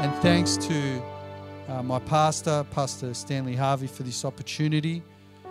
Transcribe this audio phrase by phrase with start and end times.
[0.00, 1.02] And thanks to
[1.68, 5.02] uh, my pastor, Pastor Stanley Harvey, for this opportunity.
[5.44, 5.48] I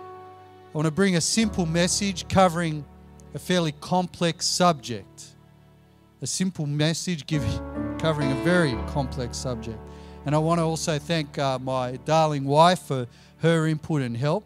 [0.72, 2.84] want to bring a simple message covering
[3.32, 5.36] a fairly complex subject.
[6.20, 7.48] A simple message giving,
[8.00, 9.78] covering a very complex subject.
[10.26, 13.06] And I want to also thank uh, my darling wife for
[13.42, 14.44] her input and help.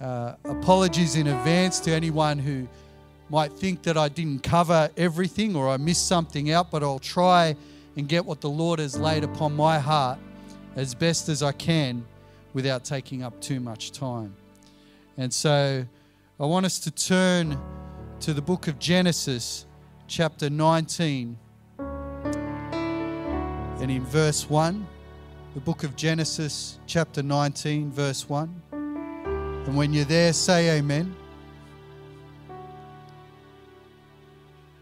[0.00, 2.66] Uh, apologies in advance to anyone who
[3.30, 7.54] might think that I didn't cover everything or I missed something out, but I'll try
[7.96, 10.18] and get what the Lord has laid upon my heart
[10.76, 12.04] as best as I can
[12.52, 14.34] without taking up too much time.
[15.16, 15.84] And so
[16.40, 17.58] I want us to turn
[18.20, 19.66] to the book of Genesis,
[20.08, 21.38] chapter 19,
[21.78, 24.86] and in verse 1.
[25.54, 28.62] The book of Genesis, chapter 19, verse 1.
[28.72, 31.14] And when you're there, say amen.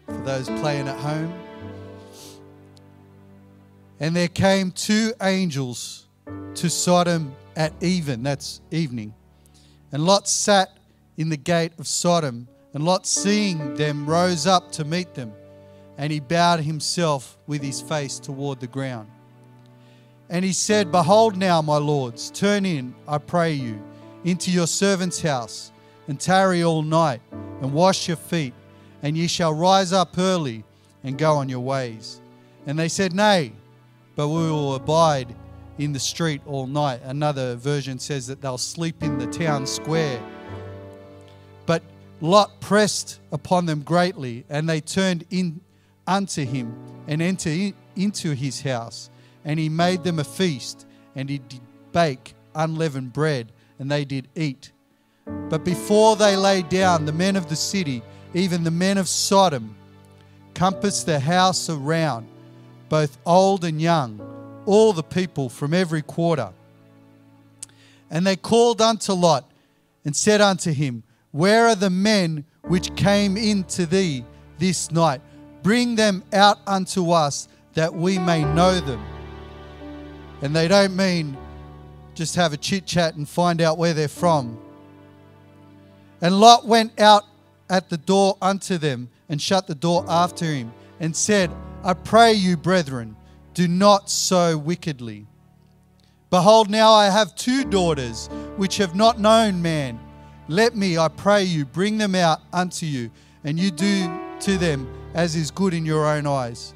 [0.07, 1.42] For those playing at home.
[4.03, 6.09] And there came two angels
[6.55, 9.13] to Sodom at even, that's evening.
[9.93, 10.77] And Lot sat
[11.15, 15.31] in the gate of Sodom, and Lot, seeing them, rose up to meet them,
[15.97, 19.09] and he bowed himself with his face toward the ground.
[20.29, 23.81] And he said, Behold now, my lords, turn in, I pray you,
[24.25, 25.71] into your servant's house,
[26.09, 28.53] and tarry all night, and wash your feet,
[29.01, 30.65] and ye shall rise up early
[31.05, 32.19] and go on your ways.
[32.67, 33.53] And they said, Nay,
[34.15, 35.35] but we will abide
[35.77, 37.01] in the street all night.
[37.03, 40.21] Another version says that they'll sleep in the town square.
[41.65, 41.83] But
[42.21, 45.61] Lot pressed upon them greatly, and they turned in
[46.07, 46.75] unto him
[47.07, 49.09] and entered into his house.
[49.45, 54.27] And he made them a feast, and he did bake unleavened bread, and they did
[54.35, 54.71] eat.
[55.25, 58.01] But before they lay down, the men of the city,
[58.33, 59.75] even the men of Sodom,
[60.53, 62.27] compassed the house around,
[62.93, 64.21] both old and young
[64.67, 66.53] all the people from every quarter.
[68.11, 69.51] And they called unto Lot
[70.05, 74.23] and said unto him, Where are the men which came in to thee
[74.59, 75.21] this night?
[75.63, 79.03] Bring them out unto us that we may know them.
[80.43, 81.35] And they don't mean
[82.13, 84.55] just have a chit chat and find out where they're from.
[86.21, 87.23] And Lot went out
[87.71, 90.71] at the door unto them and shut the door after him
[91.03, 91.51] and said,
[91.83, 93.17] I pray you, brethren,
[93.53, 95.27] do not so wickedly.
[96.29, 99.99] Behold, now I have two daughters which have not known man.
[100.47, 103.11] Let me, I pray you, bring them out unto you,
[103.43, 104.09] and you do
[104.39, 106.73] to them as is good in your own eyes.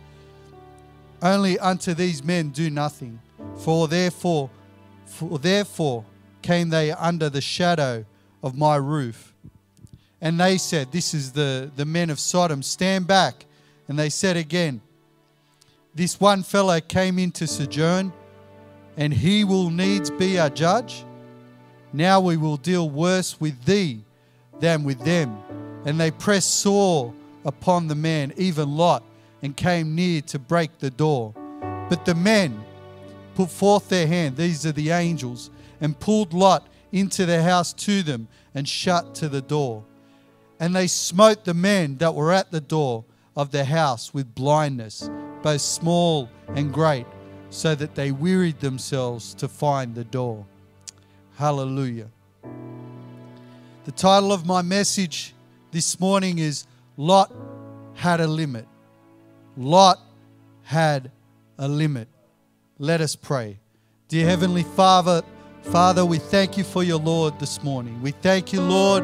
[1.22, 3.22] Only unto these men do nothing,
[3.60, 4.50] for therefore,
[5.06, 6.04] for therefore
[6.42, 8.04] came they under the shadow
[8.44, 9.34] of my roof.
[10.20, 13.46] And they said, This is the, the men of Sodom, stand back.
[13.88, 14.82] And they said again,
[15.96, 18.14] this one fellow came in to sojourn,
[18.98, 21.04] and he will needs be our judge.
[21.92, 24.02] Now we will deal worse with thee
[24.60, 25.38] than with them.
[25.86, 27.14] And they pressed sore
[27.46, 29.04] upon the man, even Lot,
[29.42, 31.34] and came near to break the door.
[31.90, 32.64] But the men
[33.36, 35.50] put forth their hand, these are the angels,
[35.80, 39.84] and pulled Lot into the house to them and shut to the door.
[40.60, 43.06] And they smote the men that were at the door
[43.38, 45.10] of the house with blindness
[45.42, 47.06] both small and great,
[47.50, 50.46] so that they wearied themselves to find the door.
[51.38, 52.08] Hallelujah.
[53.86, 55.34] The title of my message
[55.72, 56.66] this morning is
[56.98, 57.34] Lot
[57.94, 58.68] had a limit.
[59.56, 60.00] Lot
[60.64, 61.12] had
[61.58, 62.10] a limit.
[62.80, 63.60] Let us pray.
[64.10, 65.22] Dear Heavenly Father,
[65.62, 68.02] Father, we thank you for your Lord this morning.
[68.02, 69.04] We thank you, Lord,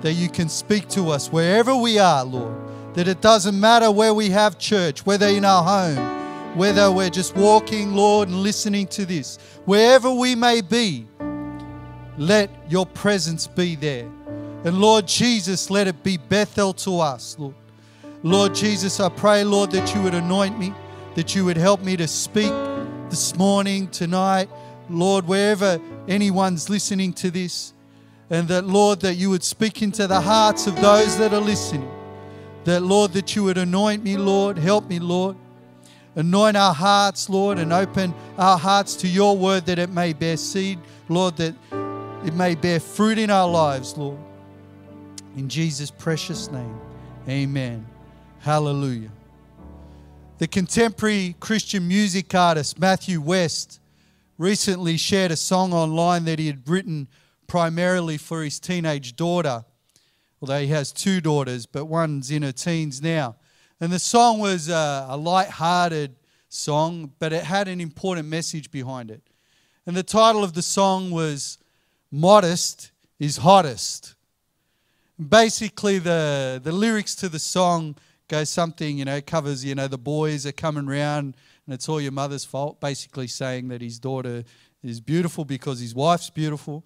[0.00, 2.63] that you can speak to us wherever we are, Lord.
[2.94, 7.34] That it doesn't matter where we have church, whether in our home, whether we're just
[7.36, 11.06] walking, Lord, and listening to this, wherever we may be,
[12.16, 14.08] let your presence be there.
[14.64, 17.54] And Lord Jesus, let it be Bethel to us, Lord.
[18.22, 20.72] Lord Jesus, I pray, Lord, that you would anoint me,
[21.16, 22.52] that you would help me to speak
[23.10, 24.48] this morning, tonight,
[24.88, 27.72] Lord, wherever anyone's listening to this,
[28.30, 31.90] and that, Lord, that you would speak into the hearts of those that are listening.
[32.64, 34.58] That, Lord, that you would anoint me, Lord.
[34.58, 35.36] Help me, Lord.
[36.16, 40.36] Anoint our hearts, Lord, and open our hearts to your word that it may bear
[40.36, 40.78] seed,
[41.08, 41.54] Lord, that
[42.24, 44.18] it may bear fruit in our lives, Lord.
[45.36, 46.80] In Jesus' precious name,
[47.28, 47.84] amen.
[48.38, 49.10] Hallelujah.
[50.38, 53.80] The contemporary Christian music artist Matthew West
[54.38, 57.08] recently shared a song online that he had written
[57.46, 59.64] primarily for his teenage daughter
[60.40, 63.36] although he has two daughters, but one's in her teens now.
[63.80, 66.16] And the song was a, a light-hearted
[66.48, 69.22] song, but it had an important message behind it.
[69.86, 71.58] And the title of the song was
[72.10, 74.14] Modest is Hottest.
[75.28, 77.96] Basically, the, the lyrics to the song
[78.28, 82.00] go something, you know, covers, you know, the boys are coming round and it's all
[82.00, 84.44] your mother's fault, basically saying that his daughter
[84.82, 86.84] is beautiful because his wife's beautiful.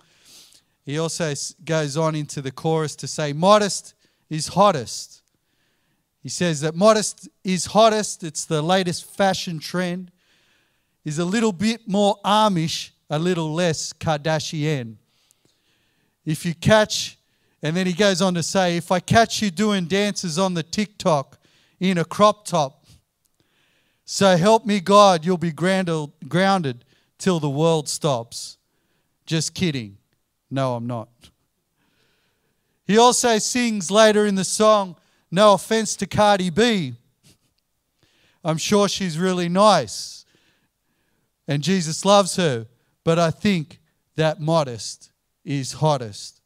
[0.89, 1.35] He also
[1.67, 3.93] goes on into the chorus to say, Modest
[4.31, 5.21] is hottest.
[6.23, 10.11] He says that modest is hottest, it's the latest fashion trend,
[11.05, 14.97] is a little bit more Amish, a little less Kardashian.
[16.25, 17.19] If you catch,
[17.63, 20.63] and then he goes on to say, if I catch you doing dances on the
[20.63, 21.39] TikTok
[21.81, 22.87] in a crop top,
[24.07, 26.85] so help me God, you'll be grounded
[27.19, 28.57] till the world stops.
[29.27, 29.98] Just kidding.
[30.51, 31.09] No, I'm not.
[32.87, 34.97] He also sings later in the song,
[35.31, 36.95] No offense to Cardi B.
[38.43, 40.19] I'm sure she's really nice
[41.49, 42.67] and Jesus loves her,
[43.03, 43.81] but I think
[44.17, 45.11] that modest
[45.45, 46.43] is hottest.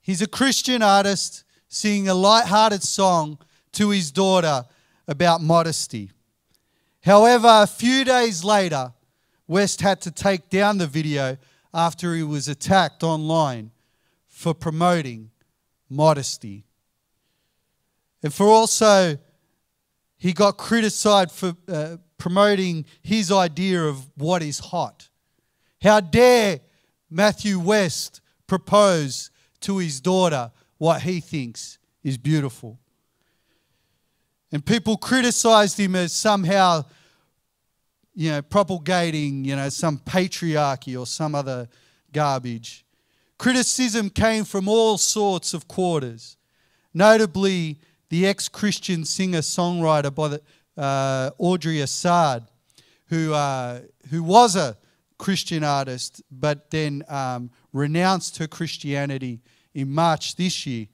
[0.00, 3.38] He's a Christian artist singing a light-hearted song
[3.72, 4.64] to his daughter
[5.06, 6.10] about modesty.
[7.04, 8.94] However, a few days later,
[9.46, 11.36] West had to take down the video
[11.74, 13.70] after he was attacked online
[14.28, 15.30] for promoting
[15.88, 16.64] modesty.
[18.22, 19.18] And for also,
[20.16, 25.08] he got criticized for uh, promoting his idea of what is hot.
[25.82, 26.60] How dare
[27.10, 29.30] Matthew West propose
[29.60, 32.78] to his daughter what he thinks is beautiful?
[34.52, 36.84] And people criticized him as somehow,
[38.14, 41.68] you know, propagating, you know, some patriarchy or some other
[42.12, 42.84] garbage.
[43.38, 46.36] Criticism came from all sorts of quarters,
[46.92, 47.78] notably
[48.10, 50.42] the ex Christian singer songwriter by the,
[50.76, 52.46] uh, Audrey Assad,
[53.06, 53.80] who, uh,
[54.10, 54.76] who was a
[55.18, 59.40] Christian artist but then um, renounced her Christianity
[59.74, 60.86] in March this year,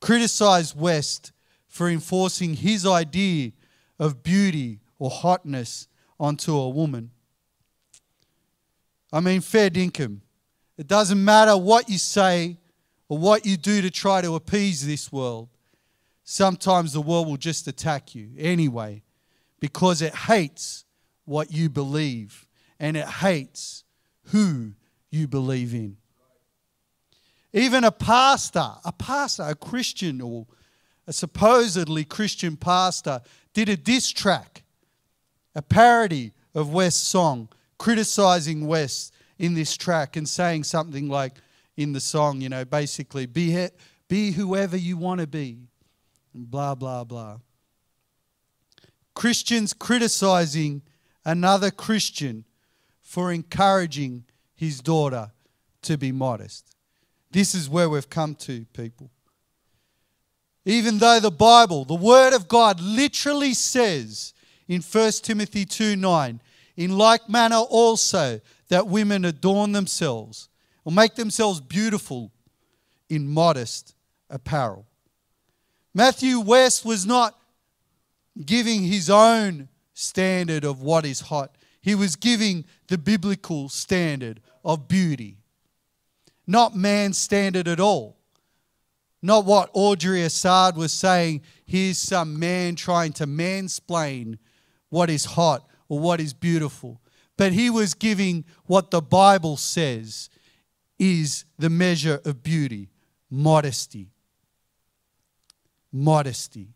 [0.00, 1.32] criticized West
[1.68, 3.52] for enforcing his idea
[3.98, 7.10] of beauty or hotness onto a woman.
[9.12, 10.20] I mean, fair dinkum.
[10.76, 12.58] It doesn't matter what you say
[13.08, 15.48] or what you do to try to appease this world.
[16.24, 19.02] Sometimes the world will just attack you anyway
[19.60, 20.84] because it hates
[21.24, 22.46] what you believe
[22.78, 23.84] and it hates
[24.26, 24.72] who
[25.10, 25.96] you believe in.
[27.52, 30.46] Even a pastor, a pastor, a Christian or
[31.06, 33.22] a supposedly Christian pastor,
[33.54, 34.64] did a diss track,
[35.56, 37.48] a parody of West's song,
[37.78, 41.32] criticizing West in this track and saying something like
[41.78, 43.68] in the song, you know, basically, be,
[44.06, 45.56] be whoever you want to be,
[46.34, 47.38] and blah, blah, blah.
[49.14, 50.82] Christians criticizing
[51.24, 52.44] another Christian
[53.00, 54.24] for encouraging
[54.54, 55.32] his daughter
[55.82, 56.76] to be modest.
[57.30, 59.10] This is where we've come to, people.
[60.66, 64.34] Even though the Bible, the Word of God, literally says
[64.68, 66.40] in 1 Timothy 2 9,
[66.76, 70.48] in like manner also that women adorn themselves
[70.84, 72.30] or make themselves beautiful
[73.08, 73.94] in modest
[74.28, 74.86] apparel.
[75.94, 77.38] Matthew West was not
[78.44, 84.88] giving his own standard of what is hot, he was giving the biblical standard of
[84.88, 85.38] beauty,
[86.46, 88.16] not man's standard at all.
[89.22, 94.38] Not what Audrey Assad was saying, here's some man trying to mansplain
[94.96, 97.02] what is hot or what is beautiful.
[97.36, 100.30] But he was giving what the Bible says
[100.98, 102.88] is the measure of beauty
[103.30, 104.08] modesty.
[105.92, 106.68] Modesty.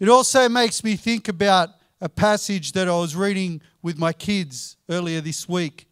[0.00, 1.68] It also makes me think about
[2.00, 5.86] a passage that I was reading with my kids earlier this week.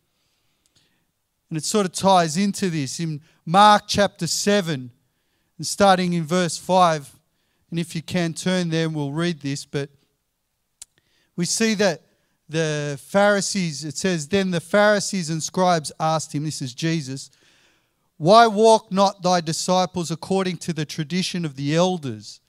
[1.51, 4.91] And it sort of ties into this in Mark chapter 7,
[5.57, 7.15] and starting in verse 5.
[7.71, 9.65] And if you can turn there, we'll read this.
[9.65, 9.91] But
[11.39, 12.03] we see that
[12.49, 17.31] the Pharisees, it says, Then the Pharisees and scribes asked him, this is Jesus,
[18.17, 22.41] Why walk not thy disciples according to the tradition of the elders?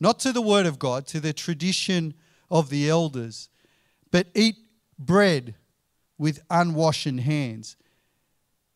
[0.00, 2.14] Not to the word of God, to the tradition
[2.50, 3.50] of the elders,
[4.10, 4.56] but eat
[4.98, 5.54] bread
[6.16, 7.76] with unwashen hands.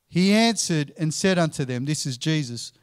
[0.08, 2.74] He answered and said unto them, This is Jesus,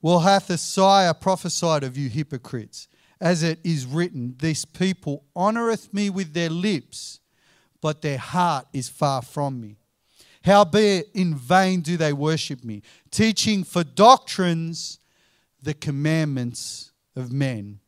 [0.00, 2.86] Well hath Isaiah prophesied of you hypocrites,
[3.20, 7.20] as it is written, This people honoureth me with their lips,
[7.80, 9.76] but their heart is far from me.
[10.44, 14.98] Howbeit in vain do they worship me, teaching for doctrines
[15.62, 17.80] the commandments of men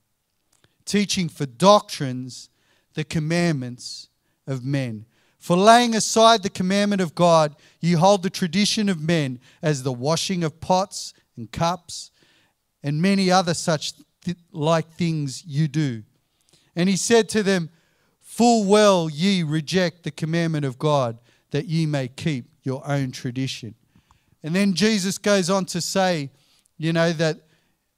[0.90, 2.50] teaching for doctrines
[2.94, 4.08] the commandments
[4.48, 5.06] of men.
[5.38, 9.92] For laying aside the commandment of God, ye hold the tradition of men as the
[9.92, 12.10] washing of pots and cups
[12.82, 13.92] and many other such
[14.52, 16.02] like things you do.
[16.76, 17.70] And he said to them,
[18.20, 21.18] Full well ye reject the commandment of God,
[21.50, 23.74] that ye may keep your own tradition.
[24.42, 26.30] And then Jesus goes on to say,
[26.78, 27.40] you know, that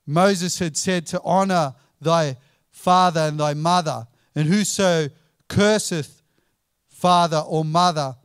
[0.07, 2.37] Moses had said to honor thy
[2.71, 5.09] father and thy mother, and whoso
[5.49, 6.23] curseth
[6.89, 8.17] father or mother,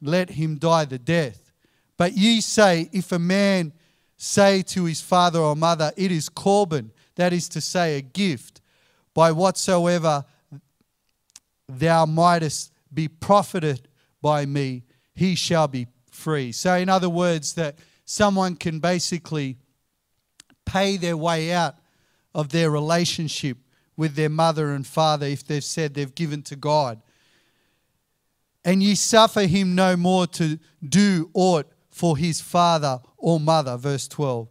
[0.00, 1.52] let him die the death.
[1.96, 3.72] But ye say, if a man
[4.16, 8.60] say to his father or mother, It is Corban, that is to say, a gift,
[9.14, 10.24] by whatsoever
[11.68, 13.88] thou mightest be profited
[14.20, 16.52] by me, he shall be free.
[16.52, 19.58] So, in other words, that someone can basically
[20.64, 21.76] pay their way out
[22.34, 23.58] of their relationship
[23.96, 27.00] with their mother and father if they've said they've given to God.
[28.64, 33.76] And ye suffer him no more to do aught for his father or mother.
[33.76, 34.48] Verse 12.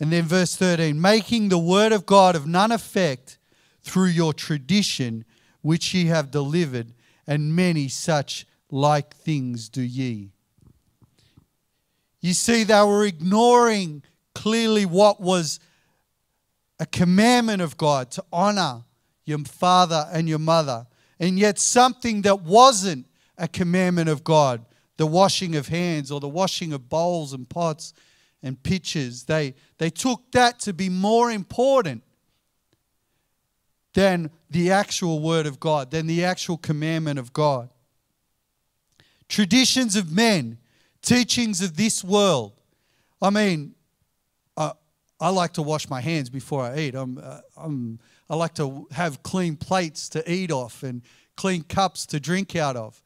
[0.00, 3.38] And then verse 13 making the word of God of none effect
[3.82, 5.24] through your tradition
[5.62, 6.92] which ye have delivered,
[7.26, 10.30] and many such like things do ye.
[12.20, 14.02] You see, they were ignoring
[14.34, 15.60] clearly what was
[16.80, 18.84] a commandment of God to honor
[19.24, 20.86] your father and your mother,
[21.18, 24.64] and yet something that wasn't a commandment of God,
[24.96, 27.92] the washing of hands or the washing of bowls and pots
[28.42, 32.02] and pitchers, they, they took that to be more important
[33.94, 37.68] than the actual word of God, than the actual commandment of God.
[39.28, 40.58] Traditions of men,
[41.02, 42.52] teachings of this world.
[43.20, 43.74] I mean,
[44.56, 44.72] uh,
[45.20, 46.94] I like to wash my hands before I eat.
[46.94, 47.98] I'm, uh, I'm,
[48.30, 51.02] I like to have clean plates to eat off and
[51.36, 53.02] clean cups to drink out of.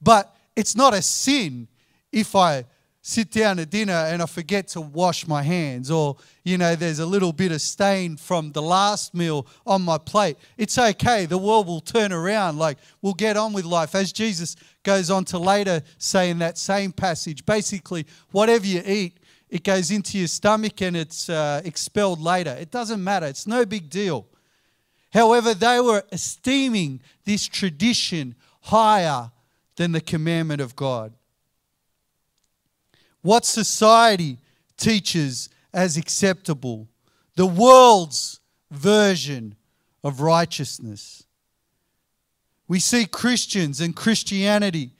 [0.00, 1.68] But it's not a sin
[2.12, 2.64] if I
[3.06, 6.98] sit down at dinner and I forget to wash my hands, or, you know, there's
[6.98, 10.36] a little bit of stain from the last meal on my plate.
[10.58, 11.24] It's okay.
[11.24, 12.58] The world will turn around.
[12.58, 13.94] Like, we'll get on with life.
[13.94, 19.18] As Jesus goes on to later say in that same passage, basically, whatever you eat,
[19.50, 22.56] it goes into your stomach and it's uh, expelled later.
[22.58, 24.26] It doesn't matter, it's no big deal.
[25.12, 29.30] However, they were esteeming this tradition higher
[29.76, 31.12] than the commandment of God
[33.26, 34.38] what society
[34.76, 36.86] teaches as acceptable,
[37.34, 38.38] the world's
[38.70, 39.56] version
[40.04, 41.24] of righteousness.
[42.68, 44.92] We see Christians and Christianity,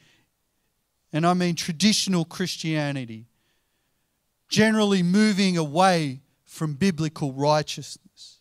[1.13, 3.27] and I mean traditional Christianity,
[4.49, 8.41] generally moving away from biblical righteousness.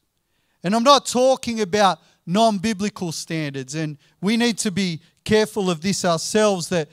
[0.64, 5.82] And I'm not talking about non biblical standards, and we need to be careful of
[5.82, 6.90] this ourselves that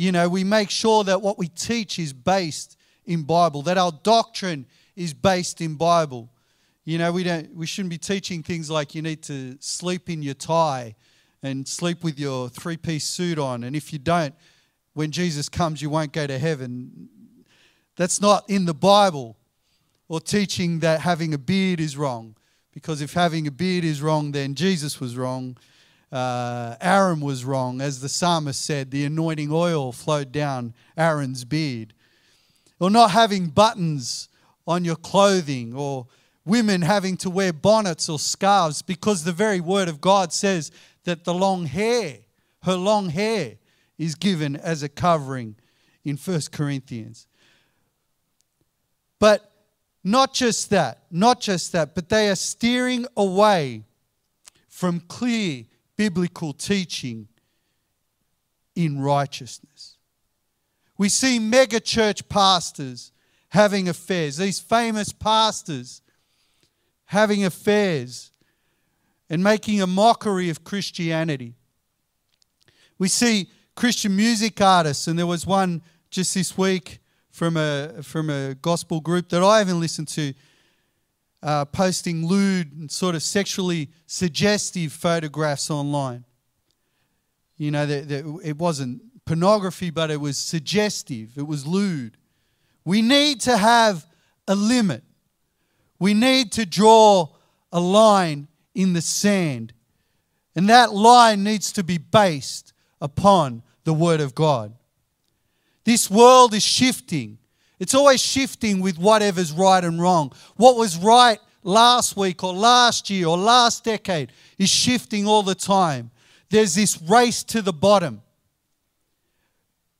[0.00, 3.92] you know, we make sure that what we teach is based in Bible, that our
[4.02, 4.64] doctrine
[4.96, 6.30] is based in Bible.
[6.86, 10.22] You know, we don't we shouldn't be teaching things like you need to sleep in
[10.22, 10.94] your tie
[11.42, 14.34] and sleep with your three-piece suit on and if you don't
[14.94, 17.10] when Jesus comes you won't go to heaven.
[17.96, 19.36] That's not in the Bible.
[20.08, 22.36] Or teaching that having a beard is wrong
[22.72, 25.58] because if having a beard is wrong then Jesus was wrong
[26.12, 27.80] uh, Aaron was wrong.
[27.80, 31.94] As the psalmist said, the anointing oil flowed down Aaron's beard.
[32.78, 34.28] Or not having buttons
[34.66, 36.06] on your clothing, or
[36.44, 40.70] women having to wear bonnets or scarves, because the very word of God says
[41.04, 42.18] that the long hair,
[42.62, 43.56] her long hair,
[43.98, 45.56] is given as a covering
[46.04, 47.26] in 1 Corinthians.
[49.18, 49.50] But
[50.02, 53.84] not just that, not just that, but they are steering away
[54.68, 55.64] from clear
[56.00, 57.28] biblical teaching
[58.74, 59.98] in righteousness.
[60.96, 63.12] We see mega church pastors
[63.50, 66.00] having affairs, these famous pastors
[67.04, 68.30] having affairs
[69.28, 71.52] and making a mockery of Christianity.
[72.98, 78.30] We see Christian music artists, and there was one just this week from a, from
[78.30, 80.32] a gospel group that I haven't listened to
[81.42, 86.24] uh, posting lewd and sort of sexually suggestive photographs online.
[87.56, 92.16] You know, that, that it wasn't pornography, but it was suggestive, it was lewd.
[92.84, 94.06] We need to have
[94.48, 95.04] a limit.
[95.98, 97.28] We need to draw
[97.72, 99.72] a line in the sand.
[100.56, 104.74] And that line needs to be based upon the Word of God.
[105.84, 107.38] This world is shifting.
[107.80, 110.32] It's always shifting with whatever's right and wrong.
[110.56, 115.54] What was right last week or last year or last decade is shifting all the
[115.54, 116.10] time.
[116.50, 118.22] There's this race to the bottom,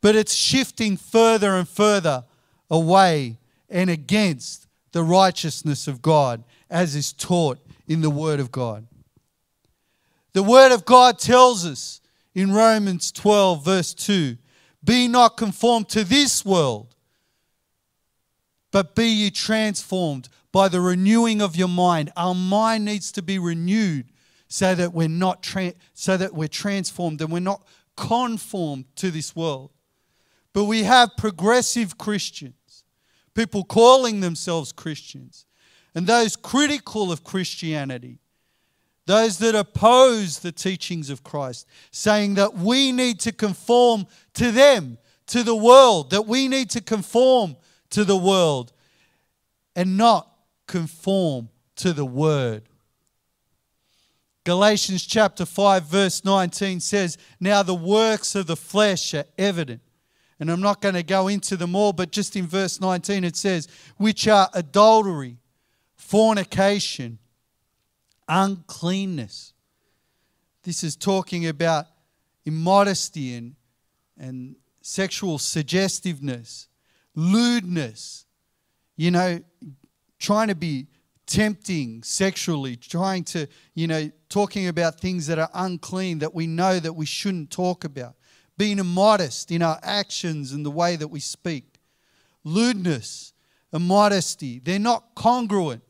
[0.03, 2.25] but it's shifting further and further
[2.71, 3.39] away
[3.71, 7.59] and against the righteousness of God as is taught
[7.89, 8.87] in the Word of God.
[10.33, 12.01] The Word of God tells us
[12.35, 14.37] in Romans 12, verse 2
[14.85, 16.95] Be not conformed to this world,
[18.71, 22.11] but be ye transformed by the renewing of your mind.
[22.17, 24.07] Our mind needs to be renewed
[24.49, 27.63] so that we're not tra- so that we're transformed and we're not
[27.97, 29.71] conformed to this world.
[30.53, 32.85] But we have progressive Christians,
[33.35, 35.47] people calling themselves Christians,
[35.95, 38.19] and those critical of Christianity,
[39.07, 44.99] those that oppose the teachings of Christ, saying that we need to conform to them,
[45.27, 47.57] to the world, that we need to conform
[47.91, 48.73] to the world
[49.77, 50.31] and not
[50.67, 52.63] conform to the word.
[54.45, 59.83] Galatians chapter 5, verse 19 says, Now the works of the flesh are evident.
[60.39, 63.37] And I'm not going to go into them all, but just in verse 19 it
[63.37, 63.69] says,
[63.99, 65.37] Which are adultery,
[65.97, 67.19] fornication,
[68.27, 69.53] uncleanness.
[70.63, 71.87] This is talking about
[72.47, 73.55] immodesty and,
[74.19, 76.69] and sexual suggestiveness,
[77.15, 78.27] lewdness,
[78.97, 79.41] you know,
[80.19, 80.87] trying to be
[81.27, 86.79] tempting sexually, trying to, you know, talking about things that are unclean that we know
[86.81, 88.15] that we shouldn't talk about,
[88.59, 91.79] being immodest in our actions and the way that we speak,
[92.45, 93.33] lewdness,
[93.73, 95.83] immodesty, they're not congruent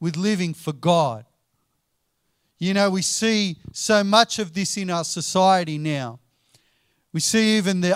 [0.00, 1.24] with living for God.
[2.58, 6.20] You know, we see so much of this in our society now.
[7.12, 7.92] We see even the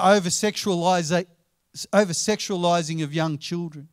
[1.92, 3.88] over sexualizing of young children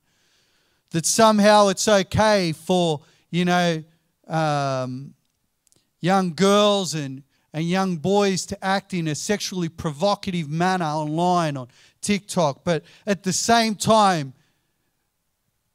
[0.91, 3.83] that somehow it's okay for, you know,
[4.27, 5.13] um,
[5.99, 11.67] young girls and, and young boys to act in a sexually provocative manner online on
[12.01, 12.63] TikTok.
[12.63, 14.33] But at the same time,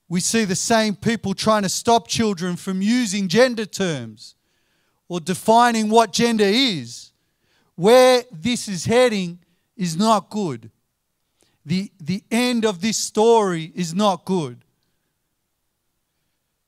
[0.09, 4.35] we see the same people trying to stop children from using gender terms
[5.09, 7.13] or defining what gender is.
[7.75, 9.39] Where this is heading
[9.77, 10.71] is not good.
[11.65, 14.65] The, the end of this story is not good.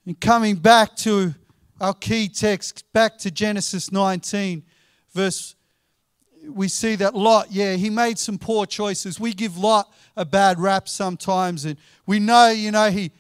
[0.07, 1.35] And coming back to
[1.81, 4.63] our key text, back to Genesis 19,
[5.13, 5.57] verse,
[6.49, 9.19] we see that Lot, yeah, he made some poor choices.
[9.19, 11.77] We give Lot a bad rap sometimes, and
[12.07, 13.11] we know, you know, he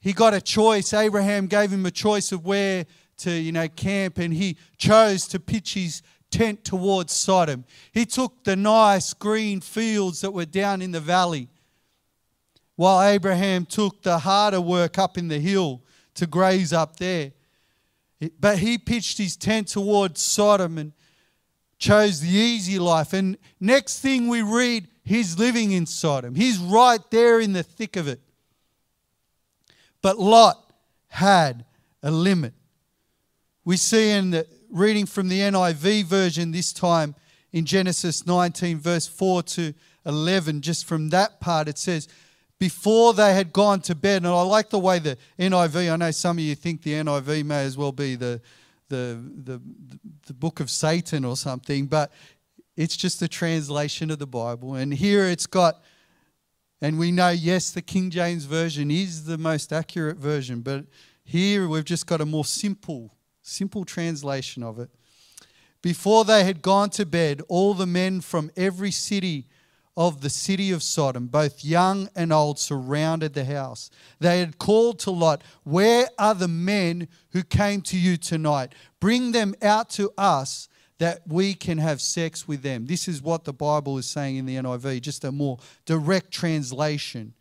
[0.00, 0.92] he got a choice.
[0.92, 2.84] Abraham gave him a choice of where
[3.18, 6.02] to, you know, camp, and he chose to pitch his
[6.34, 7.64] tent towards Sodom.
[7.92, 11.48] He took the nice green fields that were down in the valley,
[12.74, 15.80] while Abraham took the harder work up in the hill
[16.14, 17.30] to graze up there.
[18.40, 20.92] But he pitched his tent towards Sodom and
[21.78, 23.12] chose the easy life.
[23.12, 26.34] And next thing we read, he's living in Sodom.
[26.34, 28.20] He's right there in the thick of it.
[30.02, 30.72] But Lot
[31.08, 31.64] had
[32.02, 32.54] a limit.
[33.64, 37.14] We see in the reading from the NIV version this time
[37.52, 39.72] in Genesis 19, verse 4 to
[40.04, 42.08] 11, just from that part, it says,
[42.58, 44.22] before they had gone to bed.
[44.22, 47.44] And I like the way the NIV, I know some of you think the NIV
[47.44, 48.40] may as well be the,
[48.88, 49.62] the, the,
[50.26, 52.12] the book of Satan or something, but
[52.76, 54.74] it's just a translation of the Bible.
[54.74, 55.82] And here it's got,
[56.80, 60.86] and we know, yes, the King James Version is the most accurate version, but
[61.22, 63.13] here we've just got a more simple,
[63.44, 64.90] simple translation of it.
[65.82, 69.46] Before they had gone to bed, all the men from every city
[69.96, 73.90] of the city of Sodom, both young and old, surrounded the house.
[74.18, 78.74] They had called to Lot, Where are the men who came to you tonight?
[78.98, 82.86] Bring them out to us that we can have sex with them.
[82.86, 87.34] This is what the Bible is saying in the NIV, just a more direct translation,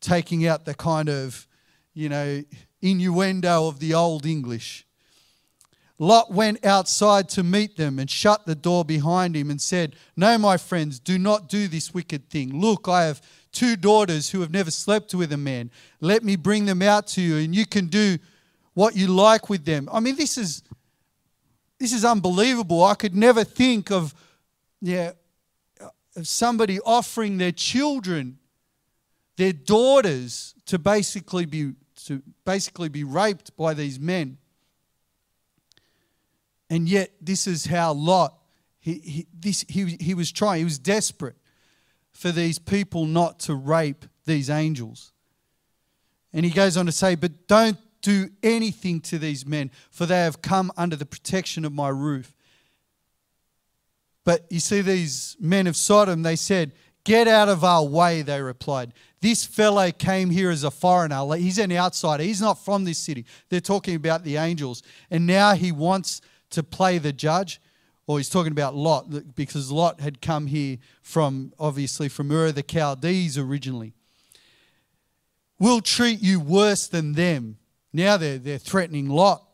[0.00, 1.46] taking out the kind of,
[1.94, 2.42] you know,
[2.82, 4.86] innuendo of the old English.
[5.98, 10.36] Lot went outside to meet them and shut the door behind him and said, No,
[10.38, 12.60] my friends, do not do this wicked thing.
[12.60, 15.70] Look, I have two daughters who have never slept with a man.
[16.00, 18.18] Let me bring them out to you, and you can do
[18.74, 19.88] what you like with them.
[19.92, 20.62] I mean, this is
[21.78, 22.84] this is unbelievable.
[22.84, 24.14] I could never think of
[24.80, 25.12] yeah
[26.16, 28.38] of somebody offering their children,
[29.36, 31.72] their daughters, to basically be
[32.06, 34.38] to basically be raped by these men.
[36.72, 38.34] And yet, this is how Lot,
[38.80, 41.36] he, he, this, he, he was trying, he was desperate
[42.12, 45.12] for these people not to rape these angels.
[46.32, 50.20] And he goes on to say, But don't do anything to these men, for they
[50.20, 52.32] have come under the protection of my roof.
[54.24, 56.72] But you see, these men of Sodom, they said,
[57.04, 58.94] Get out of our way, they replied.
[59.20, 61.36] This fellow came here as a foreigner.
[61.36, 62.22] He's an outsider.
[62.22, 63.26] He's not from this city.
[63.50, 64.82] They're talking about the angels.
[65.10, 67.60] And now he wants to play the judge.
[68.06, 72.64] Or he's talking about Lot, because Lot had come here from, obviously, from Ur the
[72.64, 73.92] Chaldees originally.
[75.58, 77.58] We'll treat you worse than them.
[77.92, 79.44] Now they're, they're threatening Lot.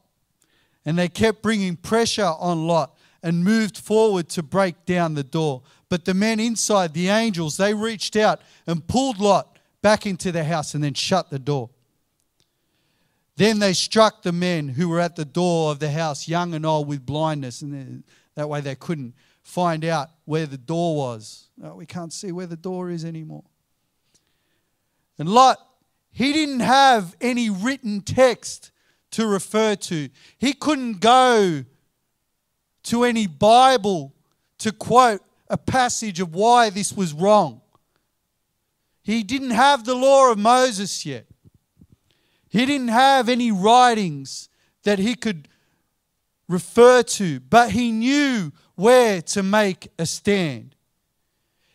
[0.87, 5.62] And they kept bringing pressure on Lot and moved forward to break down the door.
[5.90, 10.44] But the men inside, the angels, they reached out and pulled Lot back into the
[10.44, 11.68] house and then shut the door.
[13.38, 16.66] Then they struck the men who were at the door of the house, young and
[16.66, 18.03] old, with blindness, and
[18.35, 21.46] that way they couldn't find out where the door was.
[21.57, 23.44] We can't see where the door is anymore.
[25.20, 25.59] And Lot,
[26.11, 28.72] he didn't have any written text
[29.12, 30.09] to refer to.
[30.38, 31.64] He couldn't go
[32.83, 34.14] to any Bible
[34.59, 37.61] to quote a passage of why this was wrong.
[39.01, 41.27] He didn't have the law of Moses yet.
[42.48, 44.48] He didn't have any writings
[44.84, 45.48] that he could
[46.48, 50.74] refer to, but he knew where to make a stand.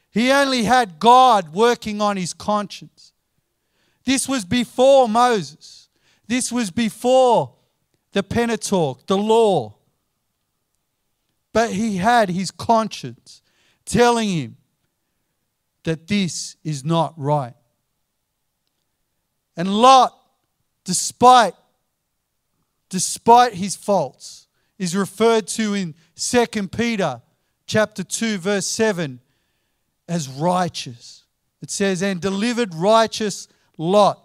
[0.09, 3.13] He only had God working on his conscience.
[4.05, 5.89] This was before Moses.
[6.27, 7.53] This was before
[8.11, 9.75] the Pentateuch, the law.
[11.51, 13.41] But he had his conscience
[13.85, 14.57] telling him
[15.83, 17.53] that this is not right.
[19.55, 20.17] And Lot,
[20.83, 21.53] despite,
[22.89, 27.21] despite his faults, is referred to in 2 Peter
[27.65, 29.19] chapter 2, verse 7
[30.07, 31.23] as righteous.
[31.61, 34.21] It says, and delivered righteous Lot,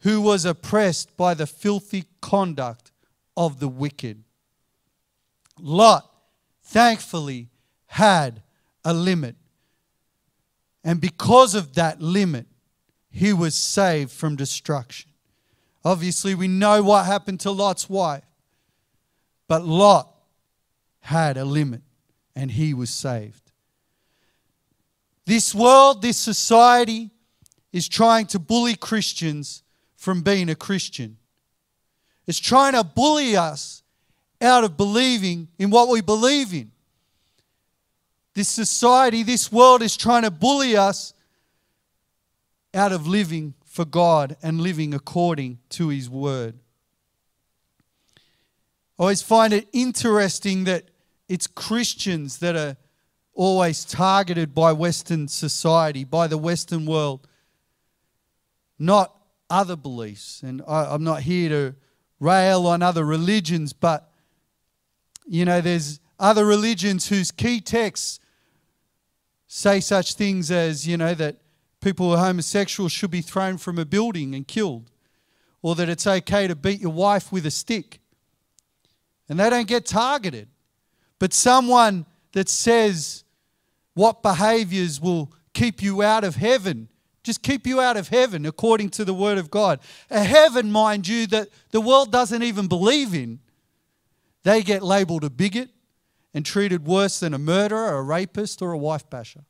[0.00, 2.90] who was oppressed by the filthy conduct
[3.36, 4.24] of the wicked.
[5.58, 6.10] Lot,
[6.62, 7.48] thankfully,
[7.86, 8.42] had
[8.84, 9.36] a limit.
[10.82, 12.46] And because of that limit,
[13.14, 15.08] he was saved from destruction.
[15.84, 18.24] Obviously, we know what happened to Lot's wife.
[19.46, 20.12] But Lot
[20.98, 21.82] had a limit
[22.34, 23.52] and he was saved.
[25.26, 27.10] This world, this society
[27.72, 29.62] is trying to bully Christians
[29.96, 31.16] from being a Christian.
[32.26, 33.84] It's trying to bully us
[34.40, 36.72] out of believing in what we believe in.
[38.34, 41.13] This society, this world is trying to bully us
[42.74, 46.58] out of living for God and living according to His Word.
[48.98, 50.84] I always find it interesting that
[51.28, 52.76] it's Christians that are
[53.32, 57.26] always targeted by Western society, by the Western world,
[58.78, 59.14] not
[59.50, 60.42] other beliefs.
[60.42, 61.74] And I, am not here to
[62.20, 64.10] rail on other religions, but
[65.26, 68.20] you know, there's other religions whose key texts
[69.46, 71.36] say such things as, you know, that
[71.84, 74.90] people who are homosexual should be thrown from a building and killed,
[75.60, 78.00] or that it's okay to beat your wife with a stick.
[79.28, 80.48] And they don't get targeted.
[81.18, 83.24] But someone that says
[83.92, 86.88] what behaviors will keep you out of heaven,
[87.22, 89.78] just keep you out of heaven according to the word of God.
[90.10, 93.40] A heaven, mind you, that the world doesn't even believe in.
[94.42, 95.70] They get labeled a bigot
[96.34, 99.44] and treated worse than a murderer, a rapist, or a wife basher.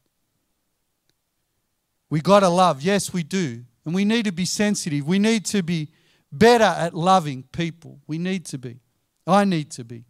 [2.15, 2.81] We got to love.
[2.81, 3.65] Yes, we do.
[3.85, 5.05] And we need to be sensitive.
[5.05, 5.89] We need to be
[6.31, 7.99] better at loving people.
[8.07, 8.79] We need to be.
[9.27, 10.05] I need to be.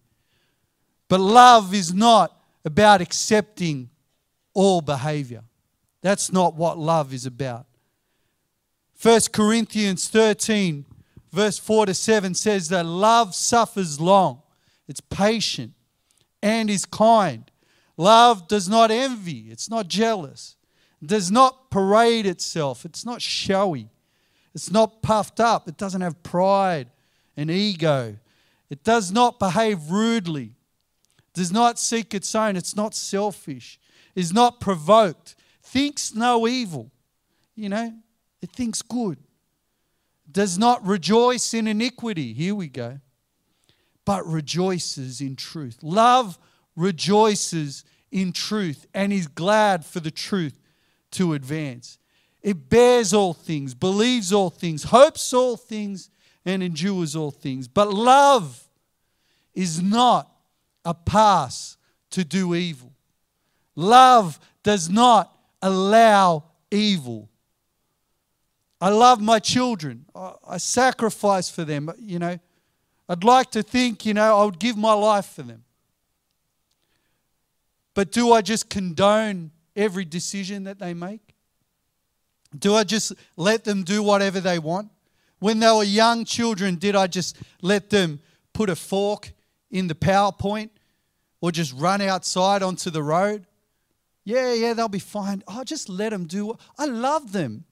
[1.09, 3.89] But love is not about accepting
[4.53, 5.45] all behavior.
[6.03, 7.65] That's not what love is about.
[9.01, 10.85] 1 Corinthians 13,
[11.33, 14.43] verse 4 to 7 says that love suffers long
[14.87, 15.73] it's patient,
[16.43, 17.51] and is kind.
[17.97, 20.57] Love does not envy, it's not jealous,
[21.07, 23.89] does not parade itself, it's not showy,
[24.55, 26.89] it's not puffed up, it doesn't have pride
[27.37, 28.17] and ego,
[28.71, 30.55] it does not behave rudely,
[31.33, 33.79] does not seek its own, it's not selfish,
[34.15, 36.91] is not provoked, thinks no evil,
[37.57, 37.93] you know,
[38.41, 39.19] it thinks good,
[40.31, 42.33] does not rejoice in iniquity.
[42.33, 43.01] Here we go.
[44.05, 45.79] But rejoices in truth.
[45.83, 46.39] Love
[46.77, 50.61] rejoices in truth and is glad for the truth
[51.15, 51.99] to advance.
[52.43, 56.11] It bears all things, believes all things, hopes all things,
[56.45, 57.69] and endures all things.
[57.69, 58.69] But love
[59.55, 60.31] is not
[60.85, 61.77] a pass
[62.11, 62.93] to do evil.
[63.75, 67.29] Love does not allow evil.
[68.81, 70.05] I love my children.
[70.15, 71.91] I, sacrifice for them.
[71.99, 72.39] You know,
[73.09, 75.65] I'd like to think, you know, I would give my life for them.
[77.95, 81.35] But do I just condone every decision that they make?
[82.57, 84.91] Do I just let them do whatever they want?
[85.41, 88.21] When they were young children, did I just let them
[88.53, 89.33] put a fork
[89.71, 90.71] in the PowerPoint
[91.41, 93.47] or just run outside onto the road?
[94.25, 95.43] Yeah, yeah, they'll be fine.
[95.47, 96.57] I oh, just let them do.
[96.79, 97.65] I love them.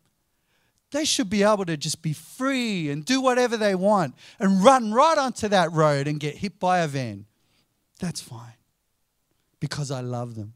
[0.91, 4.93] They should be able to just be free and do whatever they want and run
[4.93, 7.25] right onto that road and get hit by a van.
[7.99, 8.59] That's fine
[9.59, 10.53] because I love them.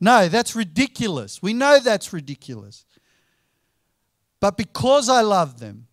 [0.00, 1.42] No, that's ridiculous.
[1.42, 2.84] We know that's ridiculous.
[4.40, 5.86] But because I love them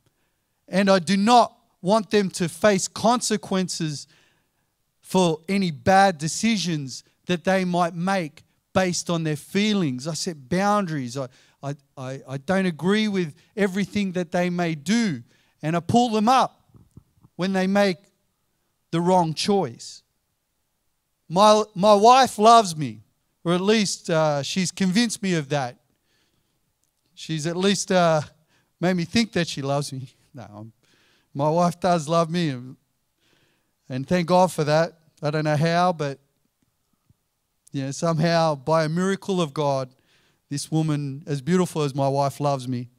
[0.67, 4.07] and I do not want them to face consequences
[5.01, 8.43] for any bad decisions that they might make
[8.73, 11.17] based on their feelings, I set boundaries.
[11.17, 11.27] I,
[11.61, 15.23] I, I, I don't agree with everything that they may do,
[15.61, 16.61] and I pull them up
[17.35, 17.97] when they make
[18.91, 20.03] the wrong choice.
[21.29, 23.01] My, my wife loves me,
[23.47, 25.77] or at least uh, she's convinced me of that.
[27.15, 28.19] She's at least uh,
[28.81, 30.09] made me think that she loves me.
[30.33, 30.73] No, I'm,
[31.33, 32.75] my wife does love me, and,
[33.89, 34.99] and thank God for that.
[35.23, 36.19] I don't know how, but
[37.71, 39.89] you know, somehow by a miracle of God,
[40.49, 42.89] this woman, as beautiful as my wife, loves me.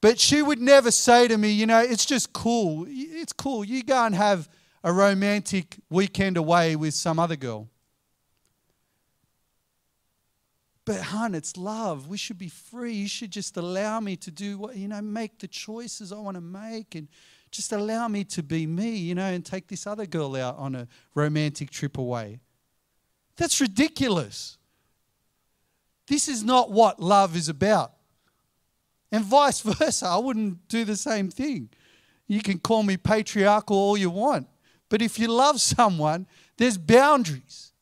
[0.00, 2.84] But she would never say to me, you know, it's just cool.
[2.88, 3.64] It's cool.
[3.64, 4.48] You go and have
[4.84, 7.68] a romantic weekend away with some other girl.
[10.86, 12.08] But, hon, it's love.
[12.08, 12.92] We should be free.
[12.92, 16.36] You should just allow me to do what, you know, make the choices I want
[16.36, 17.08] to make and
[17.50, 20.74] just allow me to be me, you know, and take this other girl out on
[20.74, 22.40] a romantic trip away.
[23.36, 24.58] That's ridiculous.
[26.06, 27.92] This is not what love is about.
[29.10, 31.70] And vice versa, I wouldn't do the same thing.
[32.26, 34.48] You can call me patriarchal all you want,
[34.88, 37.72] but if you love someone, there's boundaries.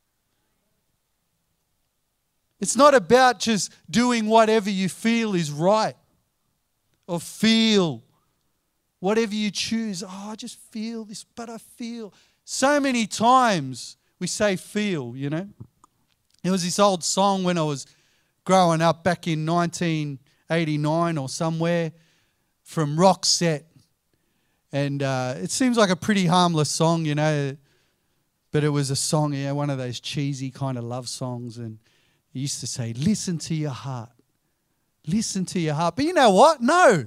[2.62, 5.96] It's not about just doing whatever you feel is right
[7.09, 8.05] or feel
[9.01, 10.05] whatever you choose.
[10.05, 12.14] Oh, I just feel this, but I feel.
[12.44, 15.48] So many times we say feel, you know.
[16.44, 17.85] There was this old song when I was
[18.44, 21.90] growing up back in 1989 or somewhere
[22.62, 23.64] from Roxette.
[24.70, 27.57] And uh, it seems like a pretty harmless song, you know,
[28.53, 31.59] but it was a song, yeah, one of those cheesy kind of love songs.
[31.59, 31.81] And
[32.33, 34.11] he used to say, Listen to your heart.
[35.07, 35.97] Listen to your heart.
[35.97, 36.61] But you know what?
[36.61, 37.07] No.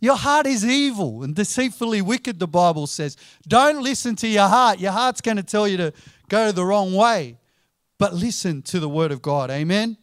[0.00, 3.16] Your heart is evil and deceitfully wicked, the Bible says.
[3.46, 4.80] Don't listen to your heart.
[4.80, 5.92] Your heart's going to tell you to
[6.28, 7.36] go the wrong way.
[7.98, 9.50] But listen to the word of God.
[9.50, 9.98] Amen.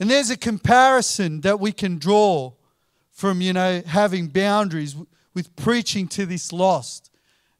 [0.00, 2.54] And there's a comparison that we can draw
[3.12, 4.96] from, you know, having boundaries
[5.32, 7.10] with preaching to this lost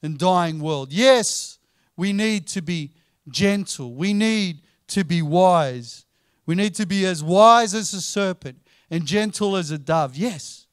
[0.02, 0.92] and dying world.
[0.92, 1.58] Yes,
[1.96, 2.90] we need to be
[3.28, 3.94] gentle.
[3.94, 4.62] We need
[4.94, 6.06] to be wise.
[6.46, 8.58] We need to be as wise as a serpent
[8.90, 10.16] and gentle as a dove.
[10.16, 10.66] Yes.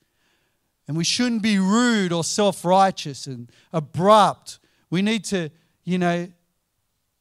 [0.87, 4.59] And we shouldn't be rude or self righteous and abrupt.
[4.89, 5.49] We need to,
[5.83, 6.27] you know,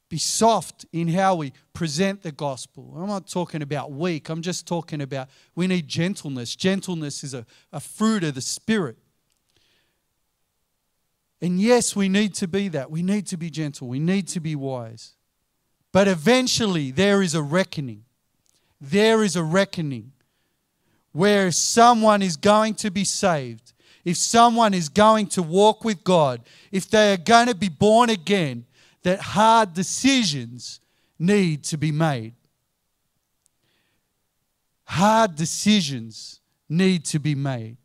[0.09, 2.95] be soft in how we present the gospel.
[2.97, 6.57] I'm not talking about weak, I'm just talking about we need gentleness.
[6.57, 8.97] Gentleness is a, a fruit of the Spirit.
[11.41, 12.91] And yes, we need to be that.
[12.91, 13.87] We need to be gentle.
[13.87, 15.15] We need to be wise.
[15.93, 18.05] But eventually, there is a reckoning.
[18.81, 20.13] There is a reckoning
[21.13, 23.73] where someone is going to be saved,
[24.05, 28.11] if someone is going to walk with God, if they are going to be born
[28.11, 28.67] again,
[29.03, 30.81] that hard decisions
[31.19, 32.35] need to be made.
[34.85, 37.77] Hard decisions need to be made.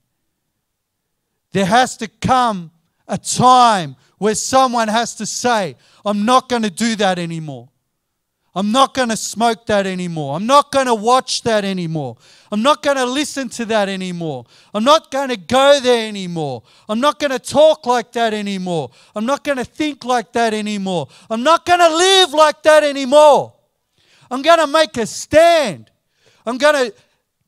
[1.52, 2.72] There has to come
[3.08, 7.70] a time where someone has to say, I'm not going to do that anymore.
[8.56, 10.36] I'm not going to smoke that anymore.
[10.36, 12.18] I'm not going to watch that anymore.
[12.52, 14.46] I'm not going to listen to that anymore.
[14.76, 16.62] I'm not going to go there anymore.
[16.88, 18.92] I'm not going to talk like that anymore.
[19.16, 21.08] I'm not going to think like that anymore.
[21.32, 23.54] I'm not going to live like that anymore.
[24.30, 25.90] I'm going to make a stand.
[26.46, 26.96] I'm going to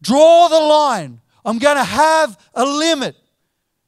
[0.01, 1.21] draw the line.
[1.45, 3.15] I'm going to have a limit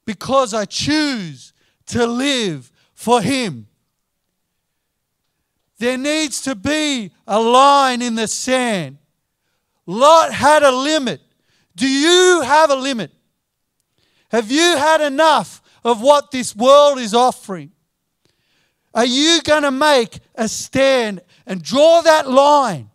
[0.05, 1.53] because I choose
[1.87, 3.67] to live for Him.
[5.79, 8.97] There needs to be a line in the sand.
[9.85, 11.21] Lot had a limit.
[11.75, 13.11] Do you have a limit?
[14.29, 17.71] Have you had enough of what this world is offering?
[18.93, 22.89] Are you going to make a stand and draw that line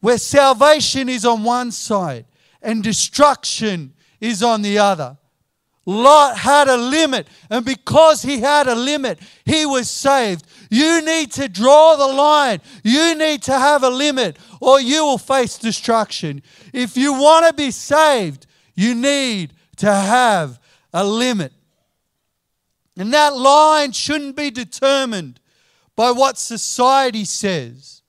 [0.00, 2.24] where salvation is on one side
[2.62, 5.16] and destruction is on the other.
[5.84, 10.44] Lot had a limit, and because he had a limit, he was saved.
[10.70, 12.60] You need to draw the line.
[12.82, 16.42] You need to have a limit, or you will face destruction.
[16.72, 20.58] If you want to be saved, you need to have
[20.92, 21.52] a limit.
[22.96, 25.40] And that line shouldn't be determined
[25.94, 28.02] by what society says.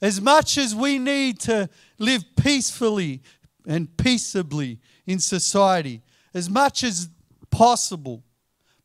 [0.00, 3.22] As much as we need to live peacefully
[3.66, 6.02] and peaceably in society,
[6.34, 7.08] as much as
[7.50, 8.22] possible.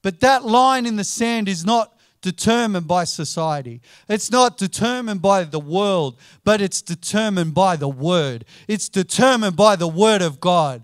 [0.01, 1.90] But that line in the sand is not
[2.21, 3.81] determined by society.
[4.07, 8.45] It's not determined by the world, but it's determined by the Word.
[8.67, 10.83] It's determined by the Word of God,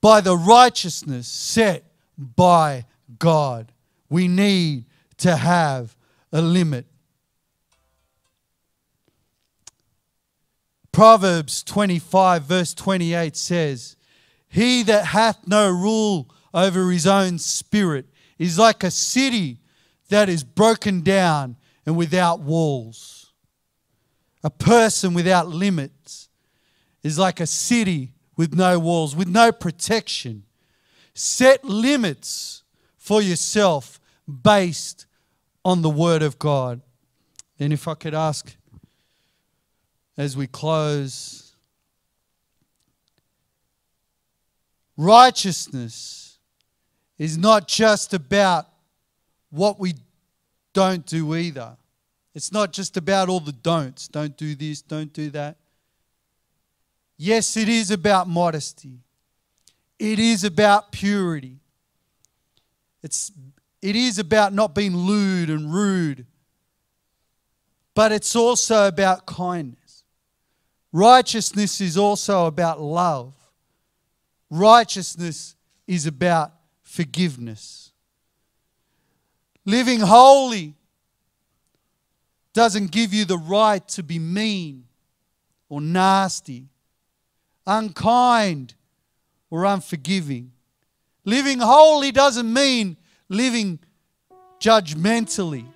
[0.00, 1.84] by the righteousness set
[2.16, 2.86] by
[3.18, 3.72] God.
[4.08, 4.84] We need
[5.18, 5.96] to have
[6.32, 6.86] a limit.
[10.92, 13.96] Proverbs 25, verse 28 says,
[14.48, 18.06] He that hath no rule over his own spirit
[18.38, 19.58] is like a city
[20.12, 23.32] that is broken down and without walls.
[24.44, 26.28] A person without limits
[27.02, 30.44] is like a city with no walls, with no protection.
[31.14, 32.62] Set limits
[32.98, 34.00] for yourself
[34.42, 35.06] based
[35.64, 36.82] on the Word of God.
[37.58, 38.54] And if I could ask
[40.18, 41.54] as we close,
[44.96, 46.38] righteousness
[47.18, 48.71] is not just about
[49.52, 49.94] what we
[50.72, 51.76] don't do either.
[52.34, 54.08] It's not just about all the don'ts.
[54.08, 55.58] Don't do this, don't do that.
[57.18, 58.98] Yes, it is about modesty.
[59.98, 61.58] It is about purity.
[63.02, 63.30] It's,
[63.82, 66.26] it is about not being lewd and rude.
[67.94, 70.02] But it's also about kindness.
[70.92, 73.34] Righteousness is also about love.
[74.50, 77.81] Righteousness is about forgiveness.
[79.64, 80.74] Living holy
[82.52, 84.84] doesn't give you the right to be mean
[85.68, 86.66] or nasty,
[87.66, 88.74] unkind
[89.50, 90.52] or unforgiving.
[91.24, 92.96] Living holy doesn't mean
[93.28, 93.78] living
[94.60, 95.66] judgmentally.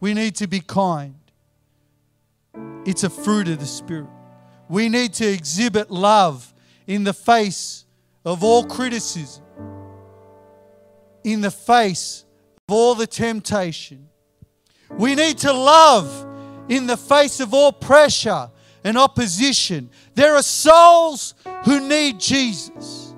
[0.00, 1.14] We need to be kind.
[2.84, 4.08] It's a fruit of the Spirit.
[4.68, 6.52] We need to exhibit love
[6.86, 7.84] in the face
[8.24, 9.44] of all criticism,
[11.24, 12.24] in the face
[12.68, 14.08] of all the temptation.
[14.90, 16.26] We need to love
[16.68, 18.50] in the face of all pressure
[18.84, 19.90] and opposition.
[20.14, 23.14] There are souls who need Jesus.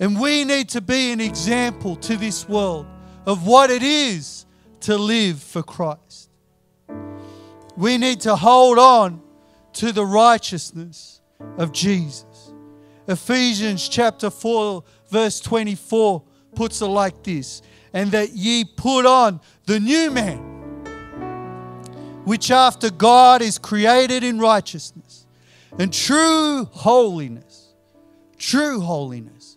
[0.00, 2.86] And we need to be an example to this world
[3.24, 4.46] of what it is
[4.80, 6.28] to live for Christ.
[7.76, 9.22] We need to hold on
[9.74, 11.20] to the righteousness
[11.56, 12.52] of Jesus.
[13.06, 16.22] Ephesians chapter 4, verse 24
[16.54, 17.62] puts it like this
[17.92, 20.38] And that ye put on the new man,
[22.24, 25.26] which after God is created in righteousness
[25.78, 27.74] and true holiness.
[28.38, 29.56] True holiness.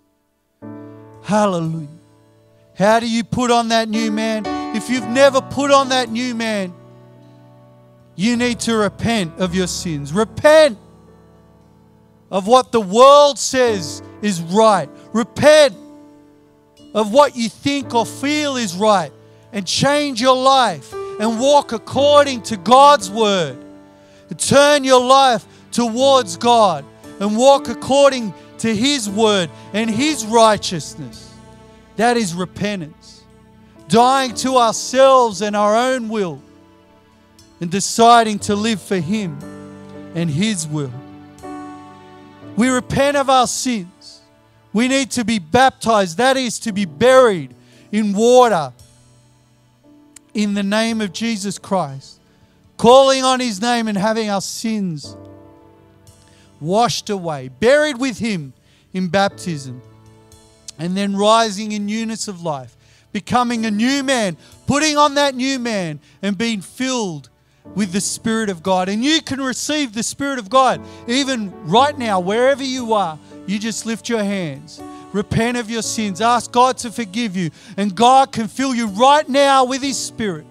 [1.23, 1.88] Hallelujah.
[2.77, 4.43] How do you put on that new man?
[4.75, 6.73] If you've never put on that new man,
[8.15, 10.13] you need to repent of your sins.
[10.13, 10.77] Repent
[12.29, 14.89] of what the world says is right.
[15.13, 15.75] Repent
[16.95, 19.12] of what you think or feel is right
[19.51, 23.58] and change your life and walk according to God's word.
[24.38, 26.84] Turn your life towards God
[27.19, 31.34] and walk according to His word and His righteousness.
[31.97, 33.23] That is repentance.
[33.88, 36.41] Dying to ourselves and our own will
[37.62, 39.38] and deciding to live for Him
[40.15, 40.91] and His will.
[42.55, 43.89] We repent of our sins.
[44.76, 47.56] We need to be baptized, that is, to be buried
[47.94, 48.74] in water
[50.34, 52.20] in the name of Jesus Christ,
[52.76, 55.16] calling on His name and having our sins
[56.60, 58.52] washed away, buried with Him
[58.92, 59.82] in baptism,
[60.78, 62.76] and then rising in newness of life,
[63.13, 64.36] becoming a new man,
[64.67, 67.30] putting on that new man, and being filled
[67.76, 68.90] with the Spirit of God.
[68.90, 73.17] And you can receive the Spirit of God even right now, wherever you are.
[73.46, 74.81] You just lift your hands,
[75.13, 79.27] repent of your sins, ask God to forgive you, and God can fill you right
[79.27, 80.46] now with His Spirit.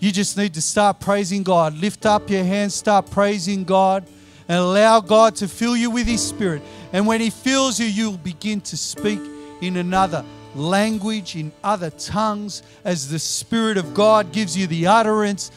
[0.00, 1.78] You just need to start praising God.
[1.78, 4.04] Lift up your hands, start praising God,
[4.48, 6.62] and allow God to fill you with His Spirit.
[6.92, 9.20] And when He fills you, you'll begin to speak
[9.60, 10.24] in another
[10.56, 15.52] language, in other tongues, as the Spirit of God gives you the utterance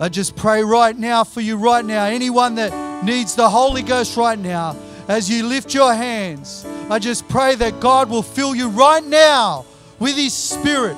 [0.00, 2.06] I just pray right now for you, right now.
[2.06, 2.72] Anyone that
[3.02, 4.76] needs the Holy Ghost right now,
[5.08, 9.66] as you lift your hands, I just pray that God will fill you right now
[9.98, 10.96] with His Spirit.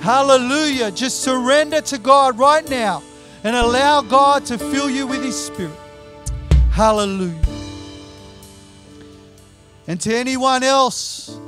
[0.00, 0.90] Hallelujah.
[0.90, 3.02] Just surrender to God right now
[3.42, 5.76] and allow God to fill you with His Spirit.
[6.70, 7.42] Hallelujah.
[9.88, 11.38] And to anyone else,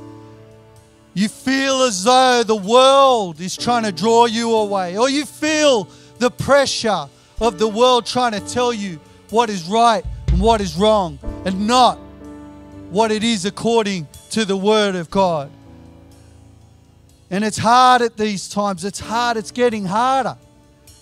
[1.13, 5.89] you feel as though the world is trying to draw you away, or you feel
[6.19, 7.07] the pressure
[7.41, 8.99] of the world trying to tell you
[9.31, 11.97] what is right and what is wrong, and not
[12.89, 15.51] what it is according to the Word of God.
[17.31, 18.83] And it's hard at these times.
[18.83, 19.37] It's hard.
[19.37, 20.37] It's getting harder.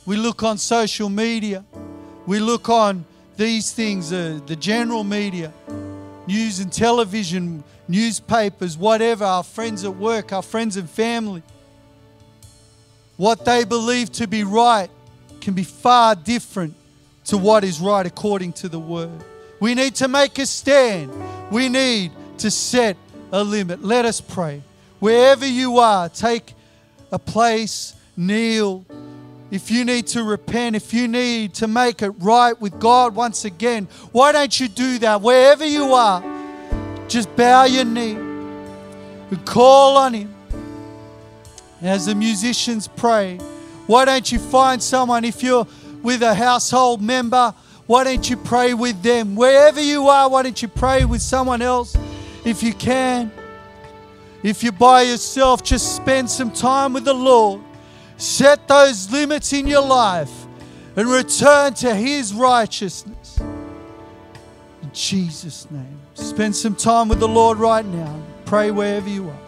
[0.05, 1.63] We look on social media.
[2.25, 3.05] We look on
[3.37, 5.53] these things, uh, the general media,
[6.25, 11.43] news and television, newspapers, whatever, our friends at work, our friends and family.
[13.15, 14.89] What they believe to be right
[15.39, 16.75] can be far different
[17.27, 19.23] to what is right according to the Word.
[19.59, 21.11] We need to make a stand.
[21.51, 22.97] We need to set
[23.31, 23.83] a limit.
[23.83, 24.61] Let us pray.
[24.99, 26.53] Wherever you are, take
[27.11, 28.85] a place, kneel.
[29.51, 33.45] If you need to repent, if you need to make it right with God once
[33.45, 35.21] again, why don't you do that?
[35.21, 36.23] Wherever you are,
[37.07, 40.33] just bow your knee and call on Him.
[41.81, 43.37] As the musicians pray,
[43.85, 45.23] why don't you find someone?
[45.23, 45.65] If you're
[46.03, 47.53] with a household member,
[47.85, 49.35] why don't you pray with them?
[49.35, 51.95] Wherever you are, why don't you pray with someone else
[52.43, 53.31] if you can?
[54.43, 57.61] If you're by yourself, just spend some time with the Lord.
[58.17, 60.31] Set those limits in your life
[60.95, 63.39] and return to His righteousness.
[63.39, 65.99] In Jesus' name.
[66.13, 68.21] Spend some time with the Lord right now.
[68.45, 69.46] Pray wherever you are.